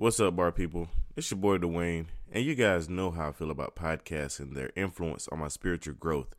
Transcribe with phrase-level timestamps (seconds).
[0.00, 0.88] What's up, bar people?
[1.14, 4.70] It's your boy Dwayne, and you guys know how I feel about podcasts and their
[4.74, 6.34] influence on my spiritual growth.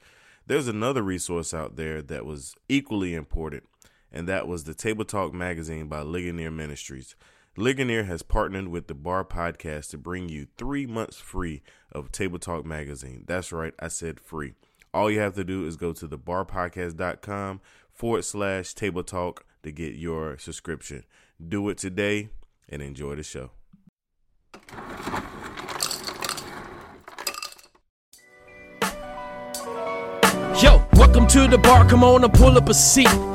[0.47, 3.69] There's another resource out there that was equally important,
[4.11, 7.15] and that was the Table Talk magazine by Ligonier Ministries.
[7.55, 12.39] Ligonier has partnered with the Bar Podcast to bring you three months free of Table
[12.39, 13.25] Talk magazine.
[13.27, 14.55] That's right, I said free.
[14.91, 17.61] All you have to do is go to thebarpodcast.com
[17.93, 21.03] forward slash table talk to get your subscription.
[21.47, 22.29] Do it today
[22.71, 23.51] and enjoy the show.
[30.61, 31.87] Yo, welcome to the bar.
[31.87, 33.09] Come on and pull up a seat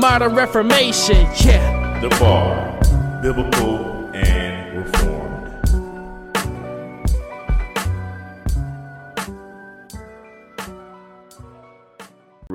[0.00, 1.28] modern reformation.
[1.44, 2.00] Yeah.
[2.00, 5.26] The Bar, Biblical and Reformed.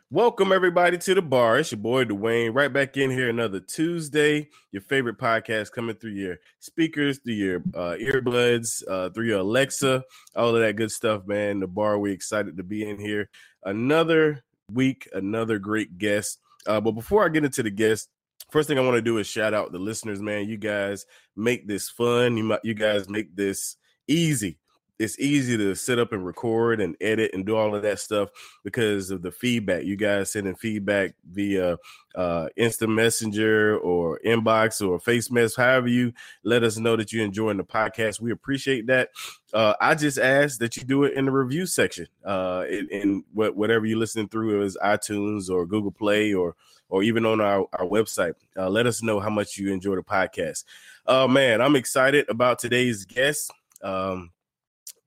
[0.09, 1.59] Welcome everybody to the bar.
[1.59, 4.49] It's your boy Dwayne, right back in here another Tuesday.
[4.71, 10.03] Your favorite podcast coming through your speakers, through your uh, earbuds, uh, through your Alexa,
[10.35, 11.59] all of that good stuff, man.
[11.59, 13.29] The bar, we excited to be in here.
[13.63, 16.39] Another week, another great guest.
[16.67, 18.09] Uh, but before I get into the guest,
[18.51, 20.47] first thing I want to do is shout out the listeners, man.
[20.47, 21.05] You guys
[21.35, 22.37] make this fun.
[22.37, 23.77] You you guys make this
[24.07, 24.57] easy.
[24.97, 28.29] It's easy to sit up and record and edit and do all of that stuff
[28.63, 29.83] because of the feedback.
[29.83, 31.77] You guys sending feedback via
[32.15, 36.13] uh, instant messenger or inbox or face mess, however you
[36.43, 38.21] let us know that you're enjoying the podcast.
[38.21, 39.09] We appreciate that.
[39.53, 43.23] Uh, I just ask that you do it in the review section, uh, in, in
[43.33, 46.55] what, whatever you're listening through, is iTunes or Google Play or
[46.89, 48.33] or even on our, our website.
[48.57, 50.65] Uh, let us know how much you enjoy the podcast.
[51.05, 53.51] Uh, man, I'm excited about today's guest.
[53.81, 54.31] Um,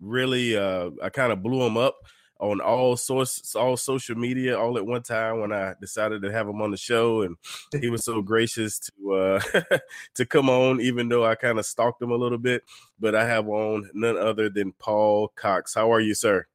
[0.00, 1.96] really, uh, I kind of blew him up
[2.40, 6.48] on all sources, all social media, all at one time when I decided to have
[6.48, 7.36] him on the show, and
[7.80, 9.40] he was so gracious to uh,
[10.14, 12.62] to come on, even though I kind of stalked him a little bit.
[13.00, 15.74] But I have on none other than Paul Cox.
[15.74, 16.46] How are you, sir?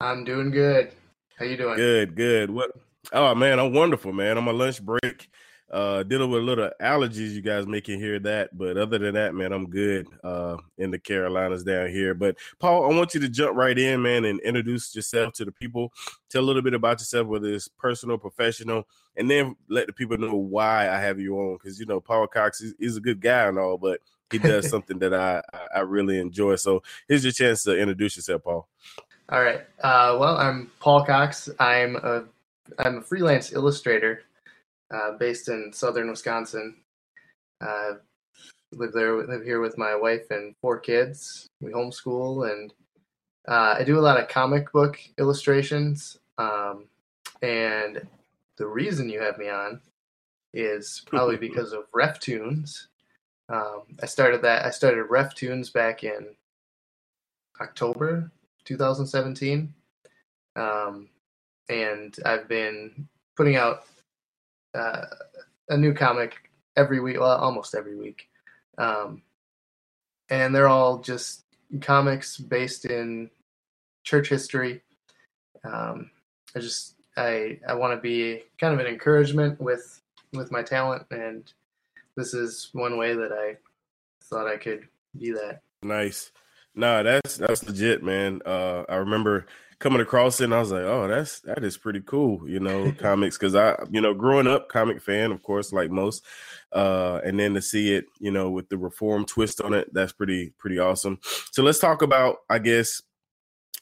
[0.00, 0.92] I'm doing good.
[1.38, 1.76] How you doing?
[1.76, 2.50] Good, good.
[2.50, 2.70] What?
[3.12, 4.38] Oh man, I'm wonderful, man.
[4.38, 5.28] I'm on lunch break,
[5.70, 7.32] uh, dealing with a little allergies.
[7.32, 10.06] You guys may can hear that, but other than that, man, I'm good.
[10.22, 12.14] Uh, in the Carolinas down here.
[12.14, 15.52] But Paul, I want you to jump right in, man, and introduce yourself to the
[15.52, 15.92] people.
[16.30, 20.18] Tell a little bit about yourself, whether it's personal, professional, and then let the people
[20.18, 21.54] know why I have you on.
[21.54, 24.00] Because you know, Paul Cox is, is a good guy and all, but
[24.30, 25.42] he does something that I
[25.74, 26.56] I really enjoy.
[26.56, 28.68] So here's your chance to introduce yourself, Paul.
[29.28, 29.62] All right.
[29.82, 31.48] Uh, well, I'm Paul Cox.
[31.58, 32.24] I'm a
[32.78, 34.22] I'm a freelance illustrator
[34.94, 36.76] uh, based in southern Wisconsin.
[37.60, 37.94] Uh,
[38.72, 41.48] live there, live here with my wife and four kids.
[41.60, 42.72] We homeschool, and
[43.48, 46.18] uh, I do a lot of comic book illustrations.
[46.38, 46.86] Um,
[47.42, 48.06] and
[48.56, 49.80] the reason you have me on
[50.52, 52.86] is probably because of RefToons.
[53.48, 54.64] Um, I started that.
[54.64, 56.34] I started RefToons back in
[57.60, 58.30] October
[58.64, 59.72] 2017.
[60.56, 61.08] Um,
[61.68, 63.84] and I've been putting out
[64.76, 65.06] uh,
[65.70, 68.28] a new comic every week, well, almost every week.
[68.78, 69.22] Um,
[70.28, 71.44] and they're all just
[71.80, 73.30] comics based in
[74.04, 74.82] church history.
[75.64, 76.10] Um,
[76.54, 80.00] I just I I want to be kind of an encouragement with
[80.32, 81.50] with my talent, and
[82.16, 83.56] this is one way that I
[84.24, 84.86] thought I could
[85.16, 85.62] do that.
[85.82, 86.32] Nice.
[86.74, 88.42] No, that's that's legit, man.
[88.44, 89.46] Uh, I remember
[89.78, 92.92] coming across it and I was like, oh, that's that is pretty cool, you know,
[92.98, 93.36] comics.
[93.36, 96.24] Cause I, you know, growing up, comic fan, of course, like most.
[96.72, 100.12] Uh, and then to see it, you know, with the reform twist on it, that's
[100.12, 101.18] pretty, pretty awesome.
[101.52, 103.02] So let's talk about, I guess,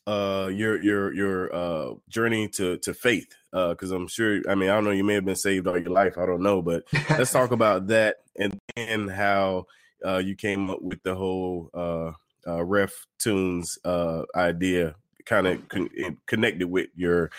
[0.06, 4.68] uh your your your uh journey to to faith uh because i'm sure i mean
[4.68, 6.84] i don't know you may have been saved all your life i don't know but
[7.08, 9.64] let's talk about that and then how
[10.04, 12.12] uh you came up with the whole uh
[12.46, 14.94] uh, Ref Tunes uh, idea
[15.26, 15.90] kind of con-
[16.26, 17.30] connected with your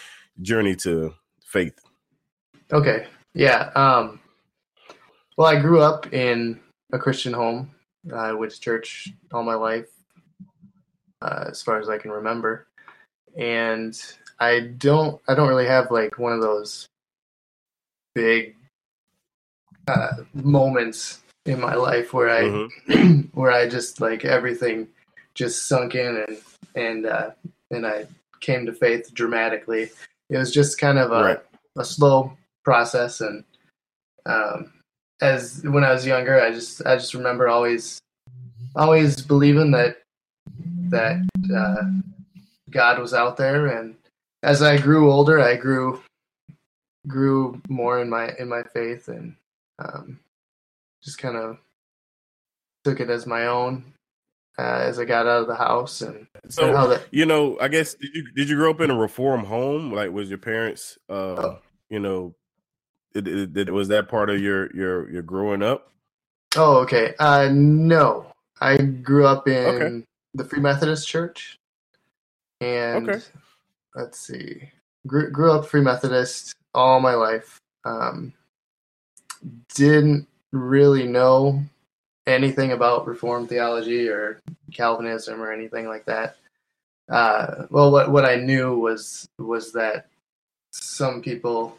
[0.42, 1.80] journey to faith?
[2.72, 3.08] Okay.
[3.34, 3.72] Yeah.
[3.76, 4.20] Um,
[5.38, 6.60] well, I grew up in
[6.94, 7.72] a Christian home.
[8.14, 9.90] I went to church all my life,
[11.22, 12.68] uh, as far as I can remember,
[13.36, 14.00] and
[14.40, 15.20] I don't.
[15.28, 16.88] I don't really have like one of those
[18.14, 18.56] big
[19.88, 23.22] uh, moments in my life where I mm-hmm.
[23.34, 24.88] where I just like everything
[25.34, 26.38] just sunk in and
[26.76, 27.32] and uh,
[27.72, 28.06] and I
[28.42, 29.92] came to faith dramatically.
[30.30, 31.40] It was just kind of a, right.
[31.78, 33.44] a slow process and
[34.26, 34.72] um,
[35.22, 38.00] as when I was younger, I just I just remember always
[38.76, 39.98] always believing that
[40.90, 41.18] that
[41.56, 41.84] uh,
[42.70, 43.96] God was out there, and
[44.44, 46.02] as I grew older, I grew
[47.08, 49.36] grew more in my in my faith, and
[49.80, 50.20] um,
[51.04, 51.58] just kind of
[52.84, 53.84] took it as my own
[54.58, 57.94] uh, as I got out of the house, and so that, you know, I guess
[57.96, 59.92] did you did you grow up in a reform home?
[59.92, 61.60] Like, was your parents, uh, oh.
[61.90, 62.36] you know,
[63.14, 65.92] it, it, it, was that part of your your your growing up?
[66.56, 67.14] Oh, okay.
[67.20, 68.28] Uh, no,
[68.62, 70.04] I grew up in okay.
[70.36, 71.60] the Free Methodist Church,
[72.62, 73.22] and okay.
[73.94, 74.70] let's see,
[75.06, 77.60] grew, grew up Free Methodist all my life.
[77.84, 78.34] Um,
[79.76, 81.62] didn't really know
[82.28, 84.42] anything about Reformed theology or
[84.74, 86.38] Calvinism or anything like that.
[87.10, 90.08] Uh, well, what what I knew was was that
[90.72, 91.78] some people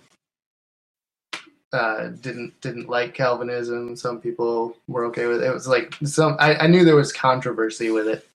[1.73, 3.97] uh, didn't didn't like Calvinism.
[3.97, 5.47] Some people were okay with it.
[5.47, 6.37] It was like some.
[6.39, 8.27] I, I knew there was controversy with it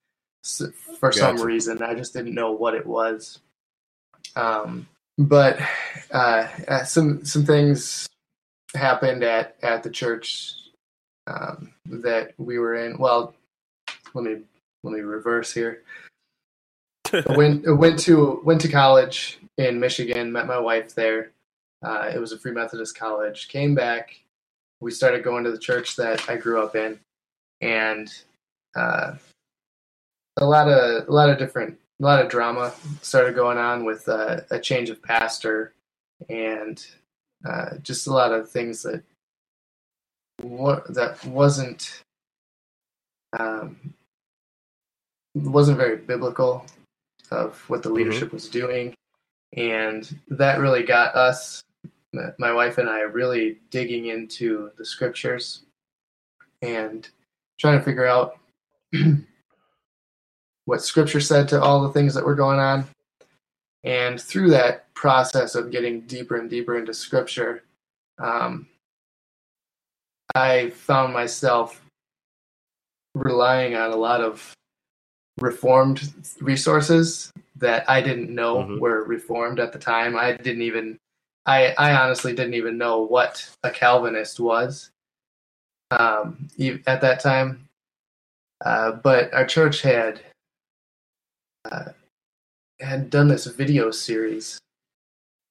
[0.99, 1.19] for gotcha.
[1.19, 1.81] some reason.
[1.81, 3.39] I just didn't know what it was.
[4.35, 4.87] Um,
[5.17, 5.59] but
[6.11, 8.07] uh, uh, some some things
[8.75, 10.55] happened at at the church
[11.33, 12.97] um, that we were in.
[12.97, 13.33] Well,
[14.13, 14.41] let me
[14.83, 15.83] let me reverse here.
[17.27, 20.31] Went went to went to college in Michigan.
[20.31, 21.31] Met my wife there
[21.83, 23.47] uh, it was a Free Methodist college.
[23.47, 24.19] Came back.
[24.79, 26.99] We started going to the church that I grew up in,
[27.59, 28.13] and
[28.75, 29.13] uh,
[30.37, 34.07] a lot of a lot of different a lot of drama started going on with
[34.07, 35.73] uh, a change of pastor
[36.29, 36.85] and
[37.47, 39.03] uh, just a lot of things that
[40.41, 42.03] what that wasn't
[43.37, 43.93] um,
[45.35, 46.65] wasn't very biblical
[47.31, 47.97] of what the mm-hmm.
[47.97, 48.35] leadership mm-hmm.
[48.35, 48.93] was doing
[49.55, 51.63] and that really got us
[52.37, 55.61] my wife and I really digging into the scriptures
[56.61, 57.07] and
[57.59, 58.37] trying to figure out
[60.65, 62.85] what scripture said to all the things that were going on.
[63.83, 67.63] And through that process of getting deeper and deeper into scripture,
[68.19, 68.67] um,
[70.35, 71.81] I found myself
[73.15, 74.53] relying on a lot of
[75.39, 78.79] reformed resources that I didn't know mm-hmm.
[78.79, 80.15] were reformed at the time.
[80.15, 80.97] I didn't even
[81.45, 84.91] I I honestly didn't even know what a Calvinist was
[85.91, 86.47] um,
[86.87, 87.67] at that time.
[88.63, 90.21] Uh, but our church had
[91.65, 91.89] uh,
[92.79, 94.59] had done this video series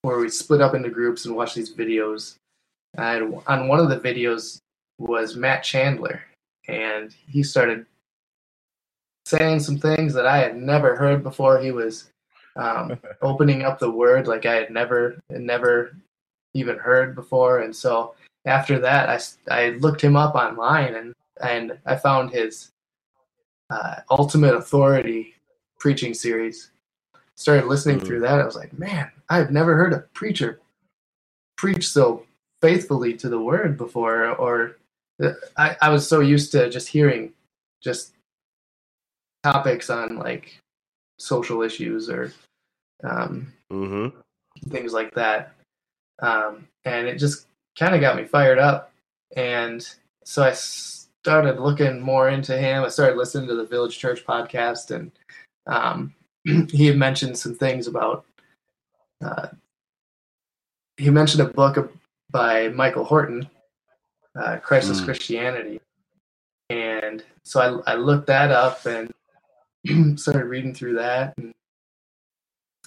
[0.03, 2.37] where we split up into groups and watched these videos.
[2.97, 4.59] And on one of the videos
[5.01, 6.23] was Matt Chandler,
[6.69, 7.87] and he started
[9.25, 11.59] saying some things that I had never heard before.
[11.59, 12.11] He was
[12.57, 15.97] um, opening up the word like I had never never
[16.55, 17.61] even heard before.
[17.61, 22.71] And so after that, I, I looked him up online and and I found his
[23.71, 25.35] uh, Ultimate Authority
[25.79, 26.71] preaching series.
[27.37, 28.07] Started listening mm-hmm.
[28.07, 28.39] through that.
[28.39, 30.61] I was like, man, I've never heard a preacher
[31.57, 32.27] preach so
[32.61, 34.27] faithfully to the word before.
[34.35, 34.77] Or
[35.57, 37.33] I, I was so used to just hearing
[37.83, 38.13] just
[39.43, 40.59] topics on like
[41.19, 42.33] social issues or
[43.05, 44.19] um, mm-hmm.
[44.71, 45.53] things like that.
[46.21, 47.47] Um, and it just
[47.79, 48.93] kind of got me fired up.
[49.37, 49.87] And
[50.25, 52.85] so I started looking more into him.
[52.85, 55.13] I started listening to the Village Church podcast, and
[55.67, 56.15] um,
[56.71, 58.25] he had mentioned some things about.
[59.23, 59.49] Uh,
[60.97, 61.93] he mentioned a book
[62.31, 63.49] by Michael Horton,
[64.39, 65.05] uh, Christless mm.
[65.05, 65.81] Christianity,
[66.69, 69.13] and so I, I looked that up and
[70.19, 71.53] started reading through that and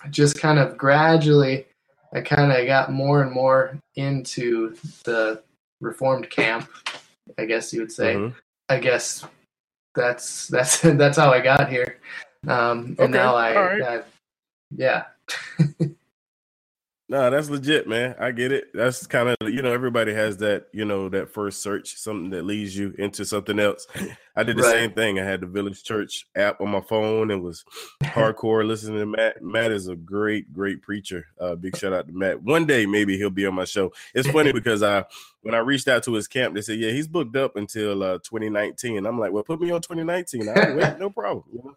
[0.10, 1.66] just kind of gradually
[2.14, 5.42] I kind of got more and more into the
[5.82, 6.70] reformed camp,
[7.38, 8.16] I guess you would say.
[8.16, 8.38] Mm-hmm.
[8.70, 9.26] I guess
[9.96, 12.00] that's that's that's how I got here.
[12.48, 13.12] Um, and okay.
[13.12, 13.84] now I, right.
[13.84, 14.02] I
[14.76, 15.06] yeah.
[17.14, 18.16] No, that's legit, man.
[18.18, 18.70] I get it.
[18.74, 22.44] That's kind of you know everybody has that you know that first search, something that
[22.44, 23.86] leads you into something else.
[24.36, 24.72] I did the right.
[24.72, 25.20] same thing.
[25.20, 27.66] I had the Village Church app on my phone and was
[28.02, 29.44] hardcore listening to Matt.
[29.44, 31.28] Matt is a great, great preacher.
[31.40, 32.42] Uh, big shout out to Matt.
[32.42, 33.94] One day maybe he'll be on my show.
[34.16, 35.06] It's funny because I
[35.44, 38.18] when I reached out to his camp, they said, "Yeah, he's booked up until uh,
[38.24, 40.50] 2019." I'm like, "Well, put me on 2019.
[40.50, 41.76] I wait, no problem." You know?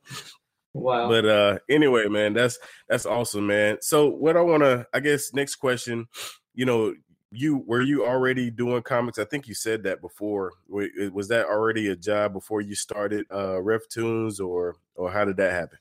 [0.76, 1.08] Wow.
[1.08, 3.78] But uh anyway, man, that's that's awesome, man.
[3.80, 6.06] So what I want to I guess next question,
[6.54, 6.94] you know,
[7.30, 9.18] you were you already doing comics?
[9.18, 10.52] I think you said that before.
[10.68, 15.52] Was that already a job before you started uh Toons, or or how did that
[15.52, 15.78] happen?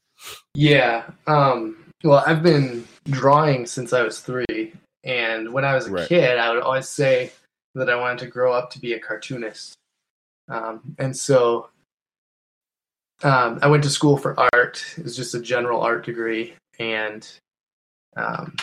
[0.53, 1.09] Yeah.
[1.27, 4.73] Um well, I've been drawing since I was 3
[5.03, 6.07] and when I was a right.
[6.07, 7.31] kid, I would always say
[7.73, 9.73] that I wanted to grow up to be a cartoonist.
[10.47, 11.69] Um, and so
[13.25, 14.85] um, I went to school for art.
[14.97, 17.27] It was just a general art degree, and
[18.15, 18.55] um,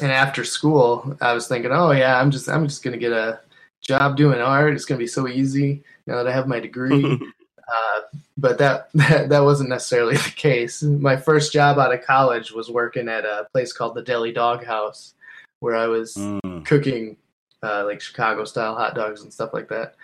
[0.00, 3.40] and after school, I was thinking, oh yeah, I'm just I'm just gonna get a
[3.82, 4.72] job doing art.
[4.72, 7.04] It's gonna be so easy now that I have my degree.
[7.68, 8.00] uh,
[8.38, 10.82] but that, that that wasn't necessarily the case.
[10.82, 14.64] My first job out of college was working at a place called the Deli Dog
[14.64, 15.12] House,
[15.60, 16.64] where I was mm.
[16.64, 17.18] cooking
[17.62, 19.94] uh, like Chicago style hot dogs and stuff like that.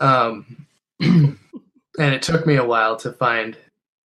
[0.00, 0.66] Um,
[1.00, 1.38] and
[1.98, 3.56] it took me a while to find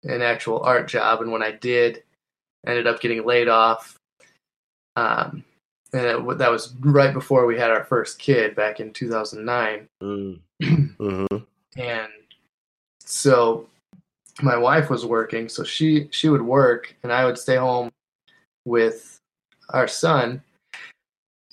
[0.03, 1.21] an actual art job.
[1.21, 2.03] And when I did,
[2.65, 3.97] I ended up getting laid off.
[4.95, 5.43] Um,
[5.93, 9.87] and it, that was right before we had our first kid back in 2009.
[10.01, 10.39] Mm.
[10.63, 11.37] Mm-hmm.
[11.77, 12.07] and
[12.99, 13.67] so
[14.41, 17.91] my wife was working, so she she would work, and I would stay home
[18.65, 19.19] with
[19.69, 20.41] our son,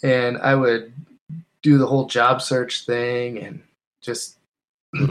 [0.02, 0.92] and I would
[1.62, 3.62] do the whole job search thing and
[4.00, 4.38] just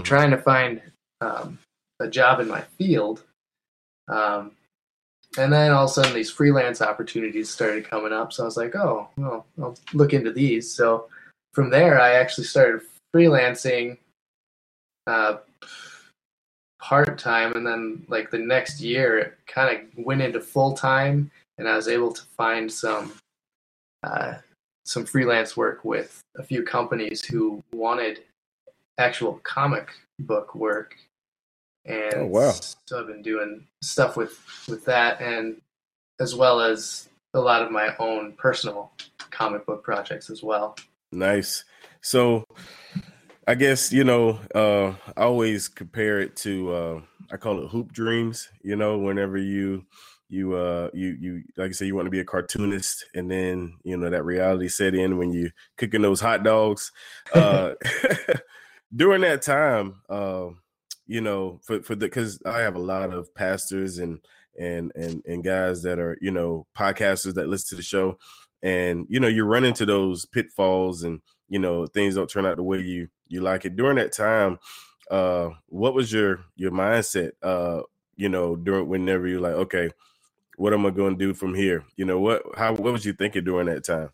[0.03, 0.81] trying to find
[1.21, 1.59] um,
[1.99, 3.23] a job in my field.
[4.07, 4.51] Um,
[5.37, 8.33] and then all of a sudden, these freelance opportunities started coming up.
[8.33, 10.71] So I was like, oh, well, I'll look into these.
[10.73, 11.07] So
[11.53, 12.81] from there, I actually started
[13.15, 13.97] freelancing
[15.07, 15.37] uh,
[16.81, 17.53] part time.
[17.55, 21.29] And then, like, the next year, it kind of went into full time.
[21.57, 23.13] And I was able to find some.
[24.01, 24.35] Uh,
[24.85, 28.21] some freelance work with a few companies who wanted
[28.99, 29.89] actual comic
[30.19, 30.95] book work.
[31.85, 32.53] And oh, wow.
[32.85, 34.37] so I've been doing stuff with
[34.67, 35.61] with that and
[36.19, 38.91] as well as a lot of my own personal
[39.31, 40.75] comic book projects as well.
[41.11, 41.63] Nice.
[42.01, 42.43] So
[43.47, 47.01] I guess, you know, uh I always compare it to uh
[47.31, 49.85] I call it hoop dreams, you know, whenever you
[50.27, 53.77] you uh you you like I said you want to be a cartoonist and then
[53.83, 56.91] you know that reality set in when you cooking those hot dogs.
[57.33, 57.73] Uh
[58.95, 60.47] during that time, uh,
[61.07, 64.19] you know, for for the because I have a lot of pastors and
[64.59, 68.17] and and and guys that are you know podcasters that listen to the show,
[68.61, 72.57] and you know you run into those pitfalls and you know things don't turn out
[72.57, 74.59] the way you you like it during that time.
[75.09, 77.31] Uh, what was your your mindset?
[77.41, 77.81] Uh,
[78.15, 79.89] you know, during whenever you're like, okay,
[80.57, 81.85] what am I going to do from here?
[81.95, 84.09] You know, what how what was you thinking during that time?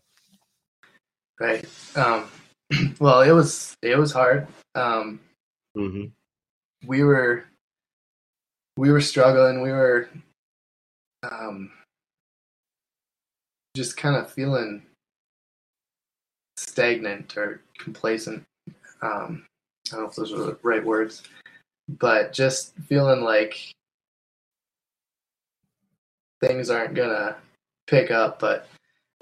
[1.38, 1.66] Right.
[1.96, 2.28] Um,
[3.00, 4.46] well, it was it was hard.
[4.74, 5.20] Um,
[5.76, 6.06] mm-hmm.
[6.86, 7.44] We were
[8.76, 9.62] we were struggling.
[9.62, 10.08] We were
[11.30, 11.70] um,
[13.74, 14.82] just kind of feeling
[16.56, 18.42] stagnant or complacent.
[19.02, 19.46] Um,
[19.88, 21.22] I don't know if those are the right words,
[21.88, 23.72] but just feeling like
[26.40, 27.36] things aren't gonna
[27.86, 28.38] pick up.
[28.40, 28.68] But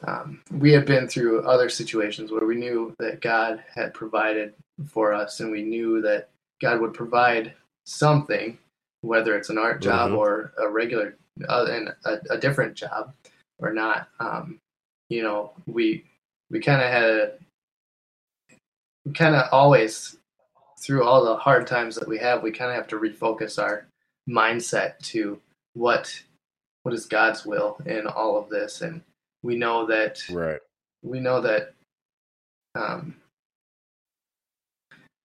[0.07, 4.55] um, we had been through other situations where we knew that God had provided
[4.87, 6.29] for us, and we knew that
[6.61, 7.53] God would provide
[7.87, 8.59] something,
[9.03, 10.19] whether it's an art job mm-hmm.
[10.19, 11.17] or a regular
[11.49, 13.13] uh, and a, a, different job
[13.59, 14.09] or not.
[14.21, 14.59] Um,
[15.09, 16.05] you know, we
[16.51, 17.39] we kind of had
[19.15, 20.17] kind of always
[20.79, 23.87] through all the hard times that we have, we kind of have to refocus our
[24.29, 25.41] mindset to
[25.75, 26.23] what
[26.83, 29.01] what is God's will in all of this, and
[29.45, 30.61] we know that right.
[31.03, 31.75] We know that
[32.75, 33.15] um,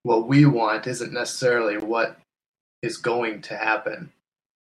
[0.03, 2.19] what we want isn't necessarily what
[2.83, 4.11] is going to happen.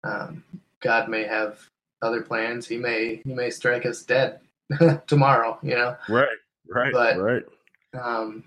[0.03, 0.43] Um,
[0.81, 1.57] God may have
[2.01, 2.67] other plans.
[2.67, 4.41] He may he may strike us dead
[5.07, 5.57] tomorrow.
[5.63, 5.95] You know.
[6.09, 6.27] Right.
[6.67, 6.93] Right.
[6.93, 7.43] But, right.
[7.99, 8.43] Um,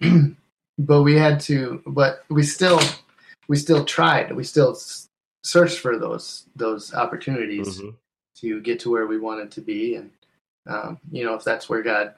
[0.78, 1.82] but we had to.
[1.86, 2.80] But we still
[3.48, 4.32] we still tried.
[4.34, 4.78] We still
[5.44, 7.90] searched for those those opportunities mm-hmm.
[8.40, 10.10] To get to where we wanted to be, and
[10.66, 12.14] um, you know if that's where God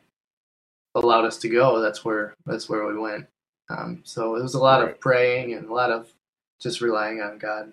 [0.94, 3.26] allowed us to go, that's where that's where we went.
[3.70, 4.90] Um, so it was a lot right.
[4.90, 6.12] of praying and a lot of
[6.60, 7.72] just relying on God.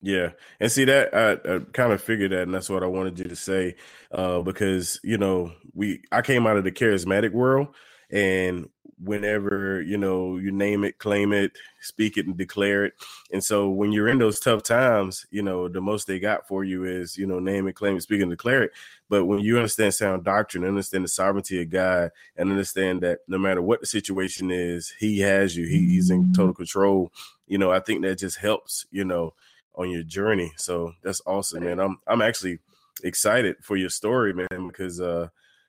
[0.00, 3.18] Yeah, and see that I, I kind of figured that, and that's what I wanted
[3.20, 3.76] you to say,
[4.10, 7.68] uh, because you know we I came out of the charismatic world,
[8.10, 8.68] and
[9.04, 12.94] whenever you know you name it claim it speak it and declare it.
[13.32, 16.64] And so when you're in those tough times you know the most they got for
[16.64, 18.72] you is you know name it claim it speak and declare it.
[19.08, 23.38] But when you understand sound doctrine understand the sovereignty of god and understand that no
[23.38, 27.12] matter what the situation is he has you he, he's in total control
[27.46, 29.34] you know i think that just helps you know
[29.74, 30.52] on your journey.
[30.56, 31.80] So that's awesome man.
[31.80, 32.58] I'm i'm actually
[33.04, 35.28] excited for your story man because uh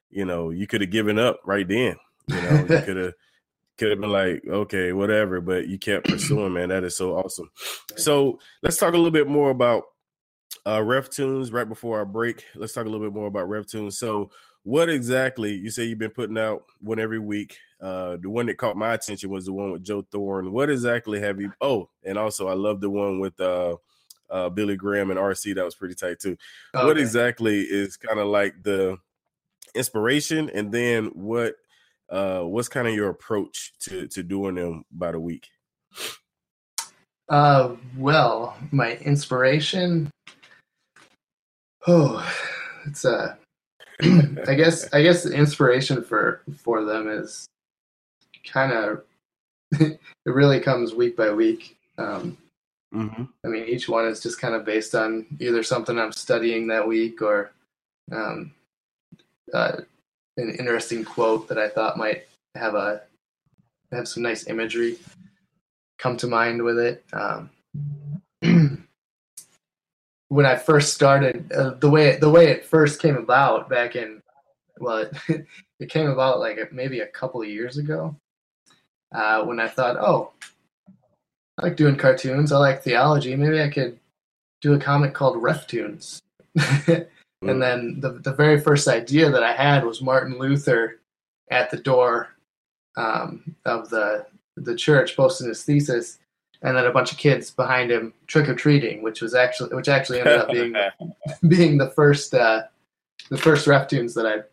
[0.09, 1.95] you know you could have given up right then
[2.27, 3.13] you know, you could have
[3.77, 6.69] could have been like, okay, whatever, but you kept pursuing, man.
[6.69, 7.49] That is so awesome.
[7.95, 9.83] So let's talk a little bit more about
[10.65, 12.45] uh RefToons right before our break.
[12.55, 13.93] Let's talk a little bit more about RefToons.
[13.93, 14.31] So
[14.63, 17.57] what exactly you say you've been putting out one every week?
[17.81, 20.51] Uh the one that caught my attention was the one with Joe Thorn.
[20.51, 23.77] What exactly have you oh, and also I love the one with uh
[24.29, 26.37] uh Billy Graham and RC that was pretty tight too.
[26.75, 26.85] Okay.
[26.85, 28.97] What exactly is kind of like the
[29.75, 31.55] inspiration and then what
[32.09, 35.49] uh, what's kind of your approach to to doing them by the week?
[37.29, 40.09] Uh, well, my inspiration.
[41.87, 42.25] Oh,
[42.85, 43.05] it's.
[43.05, 43.35] Uh,
[44.01, 47.45] I guess I guess the inspiration for for them is
[48.51, 49.03] kind of
[49.79, 51.77] it really comes week by week.
[51.97, 52.37] Um,
[52.93, 53.23] mm-hmm.
[53.45, 56.87] I mean, each one is just kind of based on either something I'm studying that
[56.87, 57.51] week or
[58.11, 58.51] um,
[59.53, 59.81] uh,
[60.37, 62.23] an interesting quote that I thought might
[62.55, 63.01] have a
[63.91, 64.97] have some nice imagery
[65.99, 67.03] come to mind with it.
[67.13, 67.49] Um,
[70.29, 74.21] when I first started, uh, the way the way it first came about back in
[74.79, 75.45] well, it,
[75.79, 78.15] it came about like maybe a couple of years ago
[79.13, 80.31] uh, when I thought, oh,
[81.59, 82.51] I like doing cartoons.
[82.51, 83.35] I like theology.
[83.35, 83.99] Maybe I could
[84.61, 86.21] do a comic called RefToons.
[87.61, 90.99] then the the very first idea that I had was Martin Luther
[91.51, 92.29] at the door
[92.97, 96.19] um, of the the church posting his thesis,
[96.61, 99.89] and then a bunch of kids behind him trick or treating, which was actually which
[99.89, 100.75] actually ended up being
[101.47, 102.63] being the first uh,
[103.29, 104.43] the first RefToons that I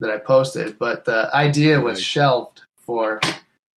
[0.00, 0.78] that I posted.
[0.78, 3.20] But the idea was shelved for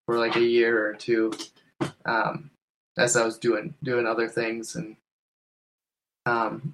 [0.05, 1.33] for like a year or two
[2.05, 2.51] um,
[2.97, 4.95] as I was doing doing other things and
[6.25, 6.73] um,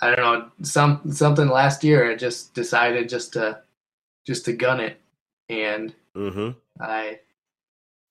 [0.00, 2.10] I don't know some something last year.
[2.10, 3.60] I just decided just to
[4.26, 5.00] just to gun it,
[5.48, 6.50] and mm-hmm.
[6.80, 7.20] I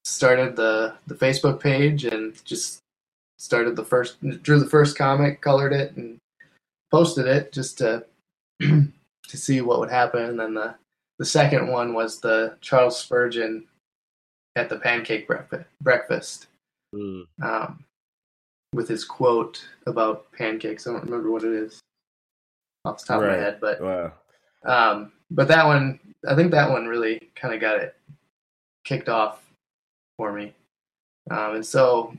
[0.04, 2.80] started the the Facebook page and just
[3.38, 6.18] started the first drew the first comic, colored it, and
[6.90, 8.04] posted it just to
[8.60, 10.24] to see what would happen.
[10.24, 10.74] And then the
[11.18, 13.66] the second one was the Charles Spurgeon
[14.56, 15.28] at the pancake
[15.80, 16.46] breakfast.
[16.94, 17.26] Mm.
[17.42, 17.84] Um,
[18.72, 20.86] with his quote about pancakes.
[20.86, 21.80] I don't remember what it is
[22.84, 23.30] off the top right.
[23.30, 24.12] of my head, but wow.
[24.64, 27.96] um, but that one, I think that one really kind of got it
[28.84, 29.42] kicked off
[30.16, 30.54] for me,
[31.30, 32.14] um, and so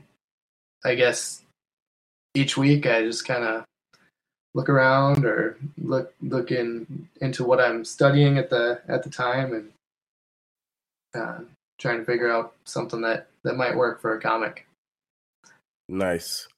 [0.84, 1.42] I guess
[2.34, 3.64] each week I just kind of
[4.54, 9.54] look around or look look in into what I'm studying at the at the time
[9.54, 9.72] and
[11.14, 11.40] uh,
[11.78, 14.66] trying to figure out something that that might work for a comic.
[15.92, 16.48] Nice.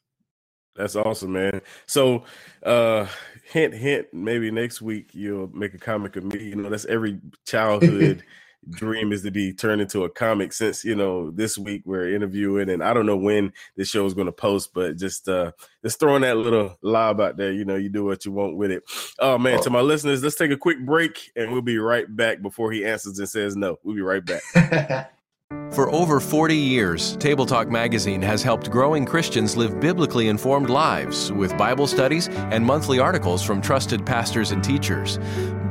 [0.77, 1.61] That's awesome, man.
[1.87, 2.23] So,
[2.65, 3.07] uh,
[3.51, 6.45] hint, hint, maybe next week you'll make a comic of me.
[6.45, 8.23] You know, that's every childhood
[8.71, 12.71] dream is to be turned into a comic since, you know, this week we're interviewing
[12.71, 15.51] and I don't know when this show is going to post, but just, uh,
[15.83, 18.71] just throwing that little lob out there, you know, you do what you want with
[18.71, 18.85] it.
[19.19, 22.41] Oh man, to my listeners, let's take a quick break and we'll be right back
[22.41, 23.79] before he answers and says no.
[23.83, 25.11] We'll be right back.
[25.75, 31.33] For over 40 years, Table Talk Magazine has helped growing Christians live biblically informed lives
[31.33, 35.19] with Bible studies and monthly articles from trusted pastors and teachers.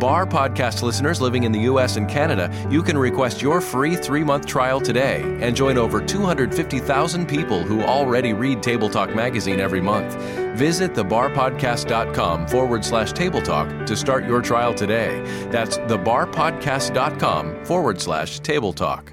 [0.02, 1.96] Bar podcast listeners living in the U.S.
[1.96, 7.26] and Canada, you can request your free three month trial today and join over 250,000
[7.26, 10.16] people who already read Table Talk Magazine every month.
[10.58, 15.22] Visit thebarpodcast.com forward slash table talk to start your trial today.
[15.50, 19.13] That's thebarpodcast.com forward slash table talk.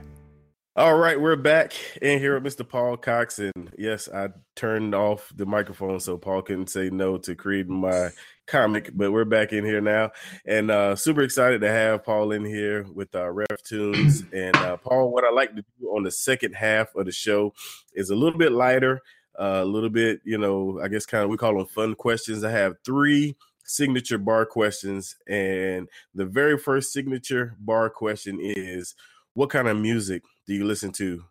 [0.80, 2.66] All right, we're back in here with Mr.
[2.66, 3.38] Paul Cox.
[3.38, 8.08] And yes, I turned off the microphone so Paul couldn't say no to creating my
[8.46, 10.12] comic, but we're back in here now.
[10.46, 14.24] And uh super excited to have Paul in here with uh RefToons.
[14.32, 17.52] And uh Paul, what I like to do on the second half of the show
[17.92, 19.02] is a little bit lighter,
[19.38, 22.42] uh, a little bit, you know, I guess kind of we call them fun questions.
[22.42, 28.94] I have three signature bar questions, and the very first signature bar question is
[29.34, 31.22] what kind of music do you listen to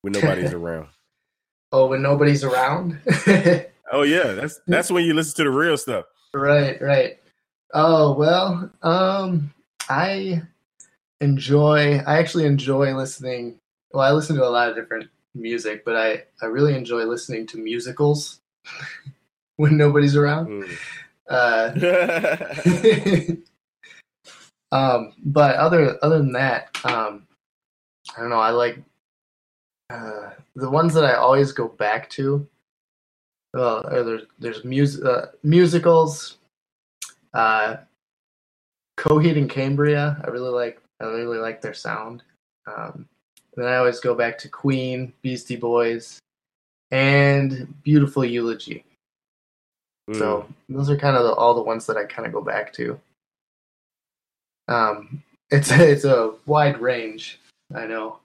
[0.00, 0.88] when nobody's around?
[1.72, 2.98] Oh, when nobody's around?
[3.92, 6.04] Oh yeah, that's that's when you listen to the real stuff.
[6.32, 7.18] Right, right.
[7.74, 9.52] Oh well, um,
[9.88, 10.42] I
[11.20, 11.96] enjoy.
[12.06, 13.58] I actually enjoy listening.
[13.90, 17.48] Well, I listen to a lot of different music, but I I really enjoy listening
[17.48, 18.40] to musicals
[19.56, 20.46] when nobody's around.
[20.46, 20.78] Mm.
[21.28, 21.72] Uh,
[24.76, 27.26] um, but other other than that, um,
[28.16, 28.40] I don't know.
[28.40, 28.78] I like
[29.90, 32.46] uh, the ones that I always go back to.
[33.54, 36.36] Well, are there's there's mus- uh, musicals,
[37.34, 37.78] uh,
[38.96, 40.20] Coheed and Cambria.
[40.24, 40.80] I really like.
[41.00, 42.22] I really like their sound.
[42.66, 43.08] Um,
[43.56, 46.20] then I always go back to Queen, Beastie Boys,
[46.90, 48.84] and Beautiful Eulogy.
[50.08, 50.18] Mm.
[50.18, 52.72] So those are kind of the, all the ones that I kind of go back
[52.74, 53.00] to.
[54.68, 57.40] Um, it's it's a wide range.
[57.74, 58.20] I know.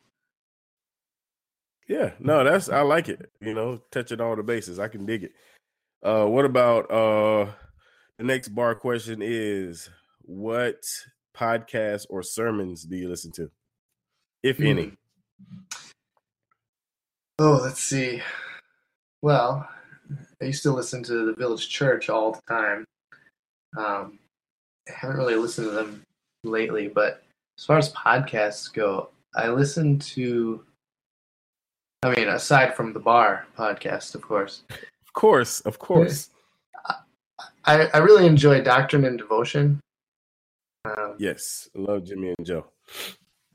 [1.88, 3.30] Yeah, no, that's I like it.
[3.42, 4.80] You know, touching all the bases.
[4.80, 5.32] I can dig it.
[6.04, 7.52] Uh what about uh
[8.18, 9.90] the next bar question is
[10.22, 10.84] what
[11.36, 13.52] podcasts or sermons do you listen to?
[14.42, 14.94] If any.
[17.38, 18.22] Oh, let's see.
[19.22, 19.68] Well,
[20.42, 22.86] I used to listen to the Village Church all the time.
[23.78, 24.20] Um,
[24.88, 26.04] I haven't really listened to them
[26.44, 27.24] lately, but
[27.58, 30.64] as far as podcasts go, I listen to.
[32.04, 36.30] I mean, aside from the bar podcast, of course, Of course, of course.
[37.66, 39.80] I, I really enjoy Doctrine and Devotion.
[40.86, 41.68] Um, Yes.
[41.76, 42.68] I love Jimmy and Joe.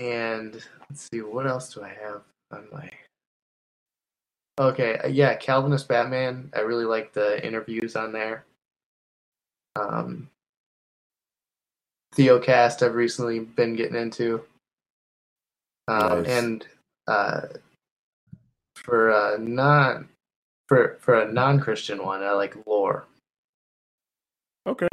[0.01, 0.55] And
[0.89, 2.91] let's see, what else do I have on my?
[4.59, 6.51] Okay, uh, yeah, Calvinist Batman.
[6.57, 8.45] I really like the interviews on there.
[9.77, 10.29] Um,
[12.17, 12.85] Theocast.
[12.85, 14.43] I've recently been getting into,
[15.89, 16.29] um, Nice.
[16.29, 16.67] and
[17.09, 17.41] uh,
[18.75, 20.09] for a non
[20.69, 23.07] for for a non Christian one, I like Lore.
[24.67, 24.89] Okay.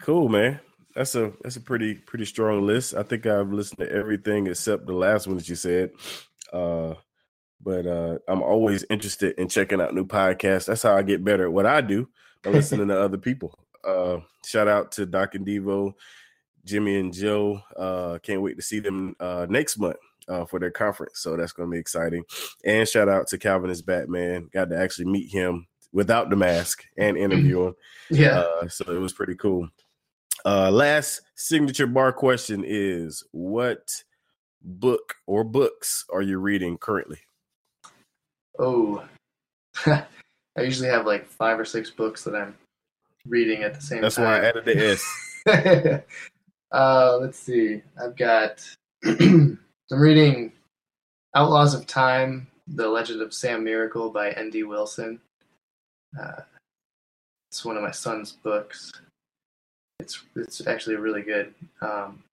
[0.00, 0.60] Cool, man.
[0.94, 2.94] That's a that's a pretty pretty strong list.
[2.94, 5.90] I think I've listened to everything except the last one that you said.
[6.52, 6.94] Uh
[7.60, 10.66] but uh I'm always interested in checking out new podcasts.
[10.66, 12.08] That's how I get better at what I do
[12.42, 13.58] by listening to other people.
[13.82, 15.94] Uh shout out to Doc and Devo,
[16.64, 17.60] Jimmy and Joe.
[17.76, 19.96] Uh can't wait to see them uh next month
[20.28, 21.20] uh for their conference.
[21.20, 22.24] So that's gonna be exciting.
[22.64, 24.48] And shout out to Calvinist Batman.
[24.52, 27.74] Got to actually meet him without the mask and interview him.
[28.10, 28.40] Yeah.
[28.40, 29.66] Uh, so it was pretty cool.
[30.44, 33.90] Uh, last signature bar question is what
[34.60, 37.18] book or books are you reading currently?
[38.58, 39.02] Oh,
[39.86, 40.04] I
[40.58, 42.54] usually have like five or six books that I'm
[43.26, 44.24] reading at the same That's time.
[44.24, 46.04] That's why I added the S.
[46.74, 47.82] uh, let's see.
[48.02, 48.62] I've got.
[49.04, 49.58] I'm
[49.90, 50.52] reading
[51.34, 54.64] Outlaws of Time: The Legend of Sam Miracle by N.D.
[54.64, 55.20] Wilson.
[56.20, 56.42] Uh,
[57.50, 58.90] it's one of my son's books.
[60.00, 61.54] It's it's actually really good.
[61.80, 62.24] Um,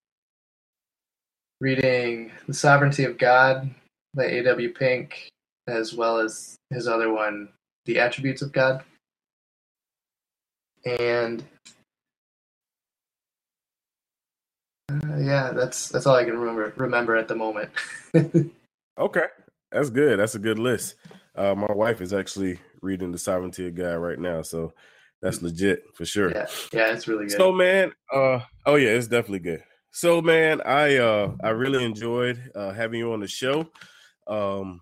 [1.59, 3.69] reading The Sovereignty of God
[4.15, 4.73] by A.W.
[4.73, 5.29] Pink,
[5.67, 7.49] as well as his other one,
[7.85, 8.83] The Attributes of God.
[10.83, 11.43] And
[14.91, 17.69] uh, yeah, that's that's all I can remember remember at the moment.
[18.97, 19.25] Okay,
[19.71, 20.19] that's good.
[20.19, 20.95] That's a good list.
[21.33, 24.73] Uh, my wife is actually reading the Sovereignty of God right now, so
[25.21, 26.29] that's legit for sure.
[26.29, 27.37] yeah, yeah, it's really good.
[27.37, 29.63] So man, uh oh yeah, it's definitely good.
[29.91, 33.67] So man, I uh I really enjoyed uh having you on the show.
[34.27, 34.81] Um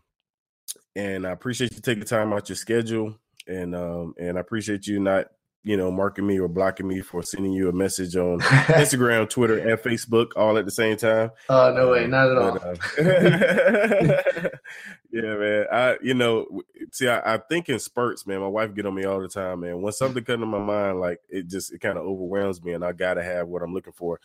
[0.95, 3.15] and I appreciate you taking time out your schedule
[3.48, 5.28] and um and I appreciate you not,
[5.63, 9.58] you know, marking me or blocking me for sending you a message on Instagram, Twitter,
[9.58, 11.32] and Facebook all at the same time.
[11.50, 12.52] oh no way, Um, not at all.
[12.54, 12.63] but,
[13.00, 14.50] uh,
[15.12, 15.65] yeah, man.
[15.72, 18.39] I you know see I, I think in spurts, man.
[18.41, 19.82] My wife get on me all the time, man.
[19.82, 22.84] When something comes to my mind, like it just it kind of overwhelms me, and
[22.86, 24.19] I gotta have what I'm looking for.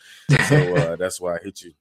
[0.47, 1.73] So uh, that's why I hit you.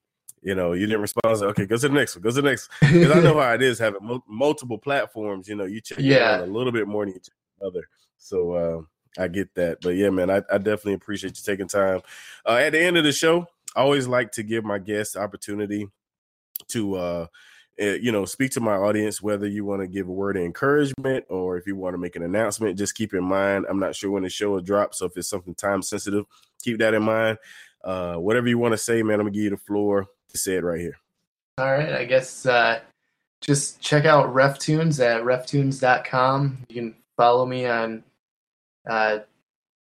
[0.42, 1.24] You know, you didn't respond.
[1.42, 2.22] Okay, go to the next one.
[2.22, 2.68] Go to the next.
[2.80, 5.48] Because I know how it is having mul- multiple platforms.
[5.48, 6.40] You know, you check Yeah.
[6.40, 7.88] a little bit more than you check the other.
[8.18, 8.80] So uh,
[9.18, 9.78] I get that.
[9.80, 12.00] But yeah, man, I, I definitely appreciate you taking time.
[12.46, 13.46] Uh, at the end of the show,
[13.76, 15.88] I always like to give my guests opportunity
[16.68, 17.26] to uh
[17.78, 20.42] eh, you know speak to my audience whether you want to give a word of
[20.42, 23.94] encouragement or if you want to make an announcement just keep in mind i'm not
[23.94, 26.24] sure when the show will drop so if it's something time sensitive
[26.62, 27.36] keep that in mind
[27.82, 30.54] uh whatever you want to say man i'm gonna give you the floor to say
[30.54, 30.96] it right here
[31.58, 32.80] All right, I guess uh,
[33.40, 36.58] just check out RefToons at reftoons.com.
[36.68, 38.02] You can follow me on
[38.88, 39.18] uh,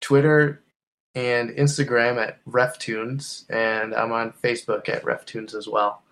[0.01, 0.61] Twitter
[1.15, 6.03] and Instagram at RefToons, and I'm on Facebook at RefToons as well.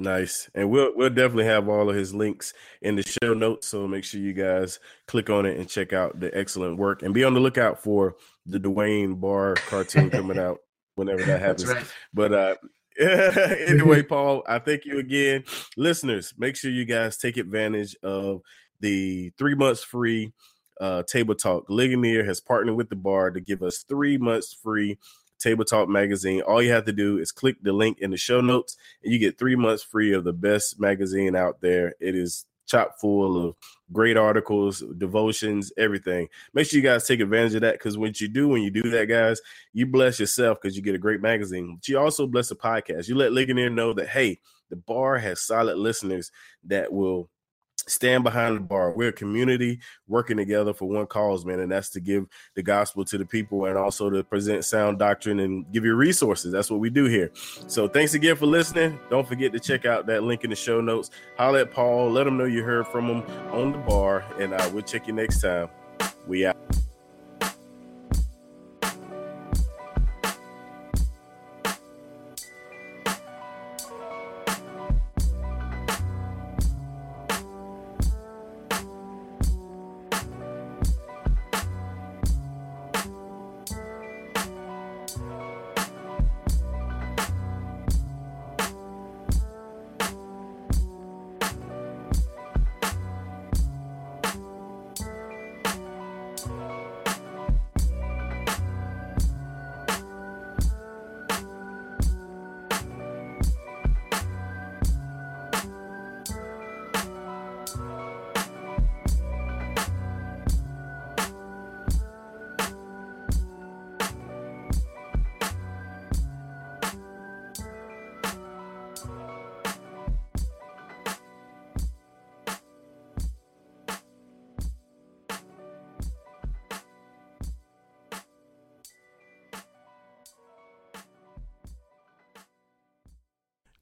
[0.00, 3.68] nice, and we'll we'll definitely have all of his links in the show notes.
[3.68, 7.12] So make sure you guys click on it and check out the excellent work, and
[7.12, 10.58] be on the lookout for the Dwayne Barr cartoon coming out
[10.94, 11.66] whenever that happens.
[11.66, 11.84] Right.
[12.14, 12.54] But uh,
[13.00, 15.44] anyway, Paul, I thank you again.
[15.76, 18.40] Listeners, make sure you guys take advantage of
[18.80, 20.32] the three months free
[20.80, 21.66] uh, Table Talk.
[21.68, 24.98] Ligonier has partnered with the bar to give us three months free
[25.38, 26.42] Table Talk magazine.
[26.42, 29.18] All you have to do is click the link in the show notes, and you
[29.18, 31.94] get three months free of the best magazine out there.
[32.00, 33.56] It is chock full of
[33.92, 36.28] great articles, devotions, everything.
[36.52, 38.90] Make sure you guys take advantage of that because what you do when you do
[38.90, 39.40] that, guys,
[39.72, 41.76] you bless yourself because you get a great magazine.
[41.76, 43.08] But you also bless the podcast.
[43.08, 46.30] You let Ligonier know that hey, the bar has solid listeners
[46.64, 47.30] that will
[47.88, 48.92] stand behind the bar.
[48.92, 53.04] We're a community working together for one cause, man, and that's to give the gospel
[53.06, 56.52] to the people and also to present sound doctrine and give you resources.
[56.52, 57.30] That's what we do here.
[57.66, 58.98] So thanks again for listening.
[59.10, 61.10] Don't forget to check out that link in the show notes.
[61.36, 62.10] Holler at Paul.
[62.10, 63.22] Let him know you heard from him
[63.52, 65.68] on the bar, and uh, we'll check you next time.
[66.26, 66.56] We out.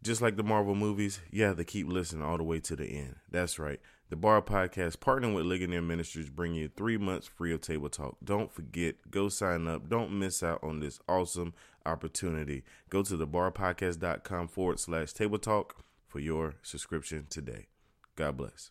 [0.06, 2.86] Just like the Marvel movies, you have to keep listening all the way to the
[2.86, 3.16] end.
[3.30, 3.80] That's right.
[4.08, 8.16] The Bar Podcast, partnering with Ligonier Ministries, bring you three months free of Table Talk.
[8.22, 9.88] Don't forget, go sign up.
[9.88, 12.62] Don't miss out on this awesome opportunity.
[12.88, 17.66] Go to thebarpodcast.com forward slash Table Talk for your subscription today.
[18.14, 18.70] God bless.